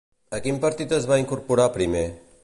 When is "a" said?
0.37-0.37